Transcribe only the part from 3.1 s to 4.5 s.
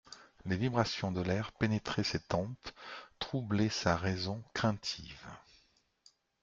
troublaient sa raison